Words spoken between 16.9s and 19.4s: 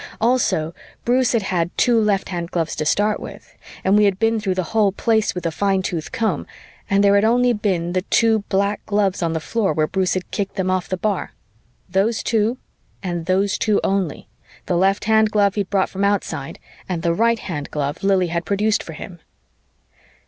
the right hand glove Lili had produced for him.